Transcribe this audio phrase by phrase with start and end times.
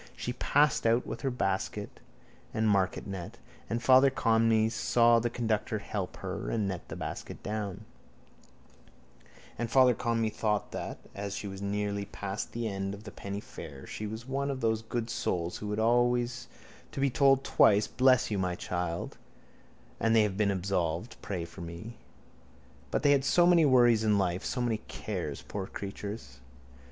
[0.15, 1.99] She passed out with her basket
[2.55, 3.33] and a marketnet:
[3.69, 7.85] and Father Conmee saw the conductor help her and net and basket down:
[9.59, 13.39] and Father Conmee thought that, as she had nearly passed the end of the penny
[13.39, 16.47] fare, she was one of those good souls who had always
[16.93, 19.19] to be told twice bless you, my child,
[19.99, 21.95] that they have been absolved, pray for me.
[22.89, 26.39] But they had so many worries in life, so many cares, poor creatures.